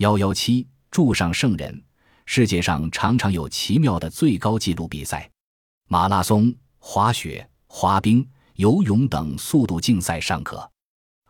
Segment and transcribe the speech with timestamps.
[0.00, 1.84] 幺幺七，柱上圣人。
[2.24, 5.30] 世界上常常有奇妙的最高纪录比赛，
[5.88, 10.66] 马拉松、滑雪、滑冰、游泳等速度竞赛尚可，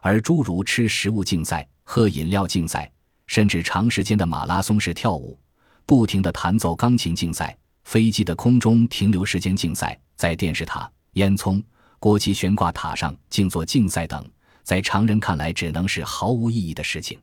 [0.00, 2.88] 而诸如吃食物竞赛、喝饮料竞赛，
[3.26, 5.36] 甚至长时间的马拉松式跳舞、
[5.84, 11.60] 不停的弹奏钢琴竞赛、飞机的空中停留时间竞赛，在电视塔、烟囱、
[11.98, 14.24] 国旗悬挂塔上静坐竞赛等，
[14.62, 17.18] 在常人看来只能是毫无意义的事情。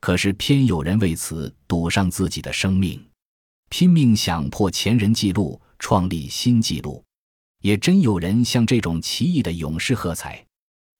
[0.00, 3.04] 可是偏有人为此赌上自己的生命，
[3.68, 7.04] 拼命想破前人记录，创立新纪录。
[7.60, 10.44] 也真有人向这种奇异的勇士喝彩。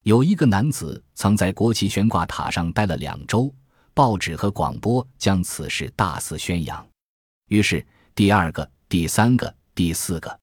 [0.02, 3.54] 有一个男子曾在国旗悬挂塔上待了两周，
[3.94, 6.84] 报纸和广播将此事大肆宣扬。
[7.48, 10.40] 于是，第二个、第三个、第四个，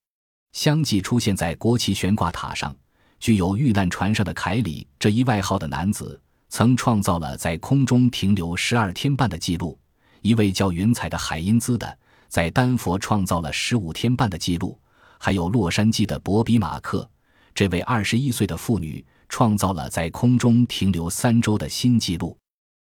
[0.54, 2.74] 相继出现在国旗悬挂塔上。
[3.20, 6.22] 具有“遇难船上的凯里”这一外号的男子。
[6.56, 9.78] 曾创造了在空中停留十二天半的记录。
[10.22, 14.80] 一位叫云彩的海因兹的，在丹佛创造了十五天半的记录。
[15.20, 17.06] 还有洛杉矶的博比马克，
[17.54, 22.38] 这位二十一岁的妇女创造了在空中停留三周的新纪录。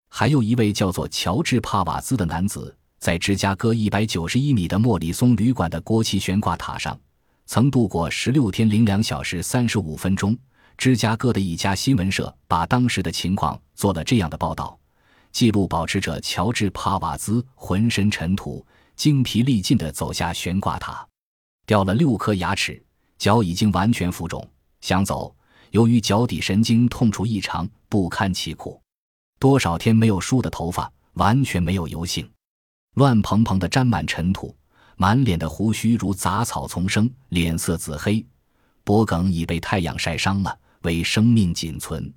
[0.10, 7.00] 还有一位叫做乔治帕瓦兹的男子，在芝加哥一百九十一米的莫里松旅馆的国旗悬挂塔上，
[7.46, 10.36] 曾度过十六天零两小时三十五分钟。
[10.80, 14.80] 芝加哥的一家新闻社把当时的情况做了这样的报道：
[15.30, 21.06] 记录保持者乔治·帕瓦兹浑身尘土、精疲力尽地走下悬挂塔，
[21.66, 22.82] 掉了六颗牙齿，
[23.18, 24.50] 脚已经完全浮肿，
[24.80, 25.36] 想走，
[25.72, 28.82] 由于脚底神经痛楚异常，不堪其苦。
[29.38, 32.26] 多少天没有梳的头发完全没有油性，
[32.96, 34.56] 乱蓬蓬的沾满尘土，
[34.96, 38.26] 满脸的胡须如杂草丛生，脸色紫黑，
[38.86, 40.58] 脖颈已被太阳晒伤了。
[40.84, 42.12] 为生命仅存，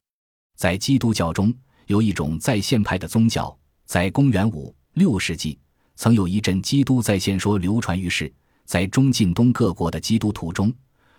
[0.57, 1.53] 在基督教中
[1.87, 3.57] 有一种在线派的宗教。
[3.85, 5.59] 在公元五六世纪，
[5.97, 8.33] 曾有一阵基督在线说流传于世。
[8.65, 10.73] 在中近东各国的基督徒中，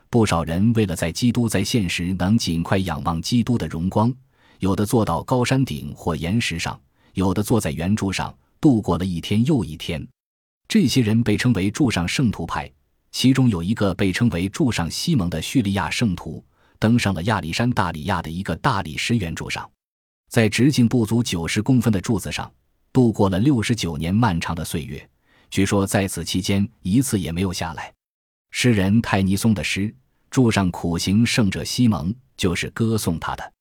[0.09, 4.11] 不少人为了在基督在线时能尽快仰望基督的荣光，
[4.59, 6.79] 有的坐到高山顶或岩石上，
[7.13, 10.07] 有的坐在圆柱上，度过了一天又一天。
[10.67, 12.71] 这些人被称为柱上圣徒派，
[13.11, 16.43] 其中有一个被称为柱上西蒙的叙利亚圣徒。
[16.83, 19.71] 登上了亚历山大里亚的一个大理石圆柱上，
[20.27, 22.51] 在直径不足九十公分的柱子上
[22.91, 25.09] 度过了六十九年漫长的岁月。
[25.49, 27.93] 据说在此期间一次也没有下来。
[28.51, 29.87] 诗人泰尼松的诗
[30.29, 33.52] 《柱上苦行圣者西蒙》就是歌颂他的。